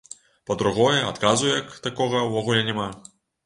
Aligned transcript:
Па-другое, 0.49 1.03
адказу 1.11 1.53
як 1.59 1.71
такога 1.87 2.25
ўвогуле 2.33 2.67
няма. 2.75 2.93